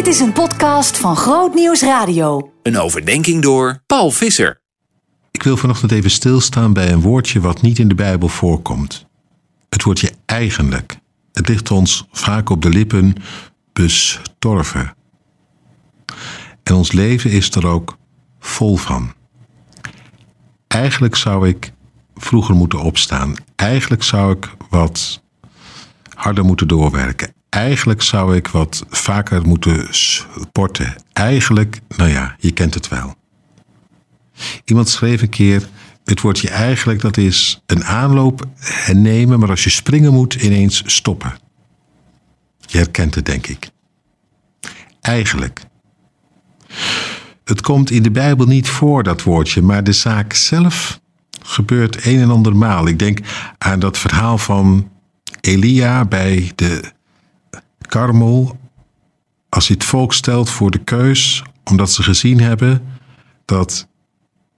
Dit 0.00 0.08
is 0.08 0.20
een 0.20 0.32
podcast 0.32 0.98
van 0.98 1.16
Groot 1.16 1.54
Nieuws 1.54 1.82
Radio. 1.82 2.52
Een 2.62 2.78
overdenking 2.78 3.42
door 3.42 3.82
Paul 3.86 4.10
Visser. 4.10 4.60
Ik 5.30 5.42
wil 5.42 5.56
vanochtend 5.56 5.92
even 5.92 6.10
stilstaan 6.10 6.72
bij 6.72 6.92
een 6.92 7.00
woordje 7.00 7.40
wat 7.40 7.62
niet 7.62 7.78
in 7.78 7.88
de 7.88 7.94
Bijbel 7.94 8.28
voorkomt. 8.28 9.06
Het 9.68 9.82
woordje 9.82 10.12
eigenlijk. 10.26 10.98
Het 11.32 11.48
ligt 11.48 11.70
ons 11.70 12.06
vaak 12.10 12.50
op 12.50 12.62
de 12.62 12.68
lippen 12.68 13.14
bestorven. 13.72 14.94
En 16.62 16.74
ons 16.74 16.92
leven 16.92 17.30
is 17.30 17.50
er 17.50 17.66
ook 17.66 17.96
vol 18.38 18.76
van. 18.76 19.12
Eigenlijk 20.66 21.16
zou 21.16 21.48
ik 21.48 21.72
vroeger 22.14 22.54
moeten 22.54 22.78
opstaan. 22.78 23.34
Eigenlijk 23.56 24.02
zou 24.02 24.32
ik 24.32 24.50
wat 24.68 25.22
harder 26.14 26.44
moeten 26.44 26.68
doorwerken. 26.68 27.38
Eigenlijk 27.50 28.02
zou 28.02 28.36
ik 28.36 28.48
wat 28.48 28.84
vaker 28.88 29.46
moeten 29.46 29.86
sporten. 29.90 30.94
Eigenlijk, 31.12 31.80
nou 31.96 32.10
ja, 32.10 32.36
je 32.38 32.50
kent 32.50 32.74
het 32.74 32.88
wel. 32.88 33.14
Iemand 34.64 34.88
schreef 34.88 35.22
een 35.22 35.28
keer: 35.28 35.68
het 36.04 36.20
woordje 36.20 36.48
eigenlijk 36.48 37.00
dat 37.00 37.16
is 37.16 37.62
een 37.66 37.84
aanloop 37.84 38.46
nemen, 38.92 39.38
maar 39.38 39.50
als 39.50 39.64
je 39.64 39.70
springen 39.70 40.12
moet, 40.12 40.34
ineens 40.34 40.82
stoppen. 40.86 41.38
Je 42.58 42.78
herkent 42.78 43.14
het, 43.14 43.24
denk 43.24 43.46
ik. 43.46 43.70
Eigenlijk. 45.00 45.60
Het 47.44 47.60
komt 47.60 47.90
in 47.90 48.02
de 48.02 48.10
Bijbel 48.10 48.46
niet 48.46 48.68
voor, 48.68 49.02
dat 49.02 49.22
woordje, 49.22 49.62
maar 49.62 49.84
de 49.84 49.92
zaak 49.92 50.32
zelf 50.32 51.00
gebeurt 51.42 52.06
een 52.06 52.20
en 52.20 52.30
ander 52.30 52.56
maal. 52.56 52.86
Ik 52.86 52.98
denk 52.98 53.18
aan 53.58 53.78
dat 53.78 53.98
verhaal 53.98 54.38
van 54.38 54.90
Elia 55.40 56.04
bij 56.04 56.52
de 56.54 56.92
Karmel. 57.90 58.58
Als 59.48 59.66
hij 59.66 59.76
het 59.78 59.86
volk 59.86 60.12
stelt 60.12 60.50
voor 60.50 60.70
de 60.70 60.78
keus, 60.78 61.42
omdat 61.64 61.90
ze 61.90 62.02
gezien 62.02 62.40
hebben 62.40 62.82
dat 63.44 63.88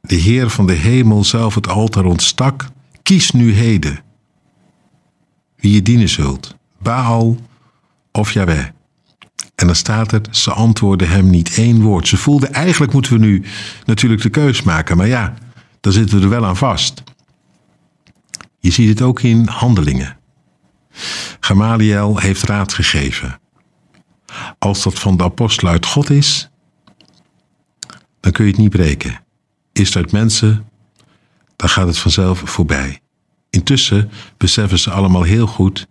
de 0.00 0.14
Heer 0.14 0.50
van 0.50 0.66
de 0.66 0.72
hemel 0.72 1.24
zelf 1.24 1.54
het 1.54 1.68
altaar 1.68 2.04
ontstak, 2.04 2.68
kies 3.02 3.30
nu 3.30 3.52
heden 3.52 4.02
wie 5.56 5.72
je 5.72 5.82
dienen 5.82 6.08
zult, 6.08 6.56
Baal 6.78 7.36
of 8.12 8.32
Yahweh. 8.32 8.66
En 9.54 9.66
dan 9.66 9.76
staat 9.76 10.12
er, 10.12 10.20
ze 10.30 10.52
antwoordden 10.52 11.08
hem 11.08 11.30
niet 11.30 11.56
één 11.56 11.82
woord. 11.82 12.08
Ze 12.08 12.16
voelden, 12.16 12.52
eigenlijk 12.52 12.92
moeten 12.92 13.12
we 13.12 13.18
nu 13.18 13.44
natuurlijk 13.84 14.22
de 14.22 14.30
keus 14.30 14.62
maken, 14.62 14.96
maar 14.96 15.06
ja, 15.06 15.34
dan 15.80 15.92
zitten 15.92 16.18
we 16.18 16.24
er 16.24 16.30
wel 16.30 16.44
aan 16.44 16.56
vast. 16.56 17.02
Je 18.58 18.70
ziet 18.70 18.88
het 18.88 19.02
ook 19.02 19.22
in 19.22 19.46
handelingen. 19.46 20.16
Gamaliel 21.44 22.18
heeft 22.18 22.42
raad 22.42 22.72
gegeven. 22.72 23.40
Als 24.58 24.82
dat 24.82 24.98
van 24.98 25.16
de 25.16 25.22
apostel 25.22 25.68
uit 25.68 25.86
God 25.86 26.10
is, 26.10 26.50
dan 28.20 28.32
kun 28.32 28.44
je 28.44 28.50
het 28.50 28.60
niet 28.60 28.70
breken. 28.70 29.24
Is 29.72 29.86
het 29.86 29.96
uit 29.96 30.12
mensen, 30.12 30.68
dan 31.56 31.68
gaat 31.68 31.86
het 31.86 31.98
vanzelf 31.98 32.42
voorbij. 32.44 33.00
Intussen 33.50 34.10
beseffen 34.36 34.78
ze 34.78 34.90
allemaal 34.90 35.22
heel 35.22 35.46
goed 35.46 35.86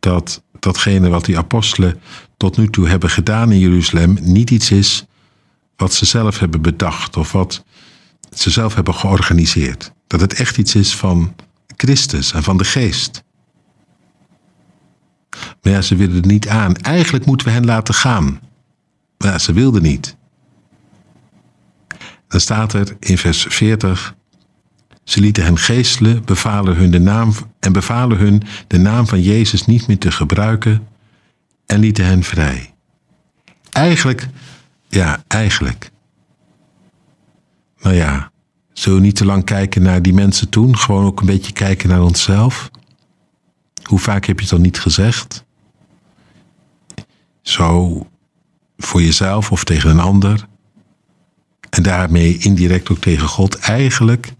dat 0.00 0.42
datgene 0.58 1.08
wat 1.08 1.24
die 1.24 1.38
apostelen 1.38 2.00
tot 2.36 2.56
nu 2.56 2.68
toe 2.68 2.88
hebben 2.88 3.10
gedaan 3.10 3.52
in 3.52 3.58
Jeruzalem 3.58 4.18
niet 4.20 4.50
iets 4.50 4.70
is 4.70 5.06
wat 5.76 5.92
ze 5.92 6.04
zelf 6.04 6.38
hebben 6.38 6.62
bedacht 6.62 7.16
of 7.16 7.32
wat 7.32 7.64
ze 8.30 8.50
zelf 8.50 8.74
hebben 8.74 8.94
georganiseerd. 8.94 9.92
Dat 10.06 10.20
het 10.20 10.34
echt 10.34 10.58
iets 10.58 10.74
is 10.74 10.96
van 10.96 11.34
Christus 11.76 12.32
en 12.32 12.42
van 12.42 12.56
de 12.56 12.64
Geest. 12.64 13.22
Maar 15.62 15.72
ja, 15.72 15.82
ze 15.82 15.96
wilden 15.96 16.16
het 16.16 16.24
niet 16.24 16.48
aan. 16.48 16.76
Eigenlijk 16.76 17.26
moeten 17.26 17.46
we 17.46 17.52
hen 17.52 17.64
laten 17.64 17.94
gaan. 17.94 18.40
Maar 19.18 19.30
ja, 19.30 19.38
ze 19.38 19.52
wilden 19.52 19.82
niet. 19.82 20.16
Dan 22.28 22.40
staat 22.40 22.72
er 22.72 22.96
in 22.98 23.18
vers 23.18 23.42
40. 23.42 24.14
Ze 25.04 25.20
lieten 25.20 25.44
hen 25.44 25.58
geestelen, 25.58 26.24
bevalen 26.24 26.76
hun 26.76 26.90
de 26.90 27.00
naam 27.00 27.32
en 27.60 27.72
bevalen 27.72 28.18
hun 28.18 28.42
de 28.66 28.78
naam 28.78 29.06
van 29.06 29.22
Jezus 29.22 29.66
niet 29.66 29.86
meer 29.86 29.98
te 29.98 30.10
gebruiken 30.10 30.86
en 31.66 31.80
lieten 31.80 32.04
hen 32.04 32.22
vrij. 32.22 32.74
Eigenlijk, 33.70 34.28
ja, 34.88 35.22
eigenlijk. 35.26 35.90
Nou 37.80 37.94
ja, 37.94 38.30
zullen 38.72 38.98
we 38.98 39.04
niet 39.04 39.16
te 39.16 39.24
lang 39.24 39.44
kijken 39.44 39.82
naar 39.82 40.02
die 40.02 40.14
mensen 40.14 40.48
toen, 40.48 40.78
gewoon 40.78 41.04
ook 41.04 41.20
een 41.20 41.26
beetje 41.26 41.52
kijken 41.52 41.88
naar 41.88 42.02
onszelf? 42.02 42.70
Hoe 43.82 43.98
vaak 43.98 44.24
heb 44.24 44.36
je 44.36 44.42
het 44.42 44.50
dan 44.50 44.60
niet 44.60 44.80
gezegd? 44.80 45.44
Zo 47.50 48.06
voor 48.76 49.02
jezelf 49.02 49.52
of 49.52 49.64
tegen 49.64 49.90
een 49.90 50.00
ander. 50.00 50.46
En 51.70 51.82
daarmee 51.82 52.38
indirect 52.38 52.90
ook 52.90 52.98
tegen 52.98 53.28
God. 53.28 53.58
Eigenlijk 53.58 54.32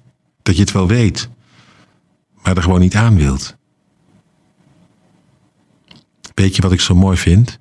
dat 0.43 0.55
je 0.55 0.61
het 0.61 0.73
wel 0.73 0.87
weet, 0.87 1.29
maar 2.43 2.57
er 2.57 2.63
gewoon 2.63 2.81
niet 2.81 2.97
aan 2.97 3.17
wilt. 3.17 3.57
Weet 6.35 6.57
je 6.57 6.63
wat 6.63 6.73
ik 6.73 6.81
zo 6.81 6.95
mooi 6.95 7.17
vind? 7.17 7.59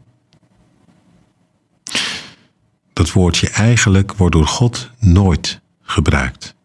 Dat 2.94 3.12
woordje 3.12 3.50
eigenlijk 3.50 4.14
wordt 4.14 4.36
door 4.36 4.48
God 4.48 4.90
nooit 5.00 5.62
gebruikt. 5.82 6.56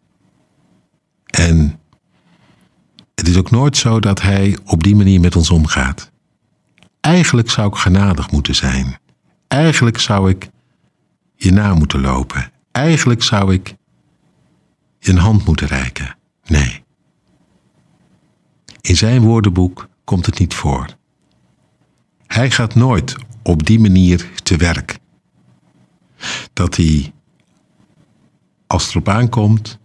En 1.25 1.79
het 3.15 3.27
is 3.27 3.37
ook 3.37 3.51
nooit 3.51 3.77
zo 3.77 3.99
dat 3.99 4.21
Hij 4.21 4.57
op 4.65 4.83
die 4.83 4.95
manier 4.95 5.19
met 5.19 5.35
ons 5.35 5.49
omgaat. 5.49 6.13
Eigenlijk 7.05 7.49
zou 7.49 7.67
ik 7.67 7.75
genadig 7.75 8.31
moeten 8.31 8.55
zijn. 8.55 8.97
Eigenlijk 9.47 9.99
zou 9.99 10.29
ik 10.29 10.49
je 11.35 11.51
na 11.51 11.73
moeten 11.73 12.01
lopen. 12.01 12.51
Eigenlijk 12.71 13.23
zou 13.23 13.53
ik 13.53 13.75
je 14.99 15.11
een 15.11 15.17
hand 15.17 15.45
moeten 15.45 15.67
reiken. 15.67 16.17
Nee. 16.45 16.83
In 18.81 18.95
zijn 18.95 19.21
woordenboek 19.21 19.89
komt 20.03 20.25
het 20.25 20.39
niet 20.39 20.53
voor. 20.53 20.87
Hij 22.27 22.51
gaat 22.51 22.75
nooit 22.75 23.15
op 23.43 23.65
die 23.65 23.79
manier 23.79 24.29
te 24.43 24.57
werk. 24.57 24.97
Dat 26.53 26.75
hij, 26.75 27.13
als 28.67 28.83
het 28.83 28.91
erop 28.91 29.09
aankomt, 29.09 29.79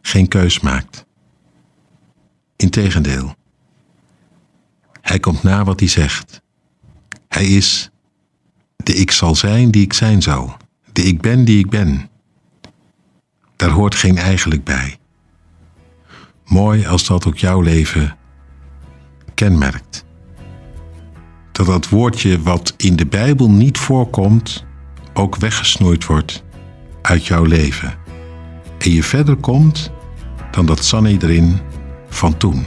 geen 0.00 0.28
keus 0.28 0.60
maakt. 0.60 1.06
Integendeel. 2.56 3.34
Hij 5.04 5.18
komt 5.18 5.42
na 5.42 5.64
wat 5.64 5.80
hij 5.80 5.88
zegt. 5.88 6.42
Hij 7.28 7.46
is 7.46 7.90
de 8.76 8.94
ik 8.94 9.10
zal 9.10 9.34
zijn 9.34 9.70
die 9.70 9.82
ik 9.82 9.92
zijn 9.92 10.22
zal. 10.22 10.56
De 10.92 11.02
ik 11.02 11.20
ben 11.20 11.44
die 11.44 11.58
ik 11.58 11.70
ben. 11.70 12.08
Daar 13.56 13.70
hoort 13.70 13.94
geen 13.94 14.16
eigenlijk 14.16 14.64
bij. 14.64 14.98
Mooi 16.44 16.86
als 16.86 17.06
dat 17.06 17.26
ook 17.26 17.38
jouw 17.38 17.60
leven 17.60 18.16
kenmerkt. 19.34 20.04
Dat 21.52 21.66
dat 21.66 21.88
woordje 21.88 22.42
wat 22.42 22.74
in 22.76 22.96
de 22.96 23.06
Bijbel 23.06 23.50
niet 23.50 23.78
voorkomt, 23.78 24.64
ook 25.14 25.36
weggesnoeid 25.36 26.06
wordt 26.06 26.44
uit 27.02 27.26
jouw 27.26 27.44
leven. 27.44 27.94
En 28.78 28.90
je 28.90 29.02
verder 29.02 29.36
komt 29.36 29.90
dan 30.50 30.66
dat 30.66 30.84
Sanne 30.84 31.16
erin 31.22 31.60
van 32.08 32.36
toen. 32.36 32.66